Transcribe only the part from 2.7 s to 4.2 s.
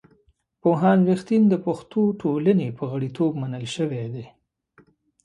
په غړیتوب منل شوی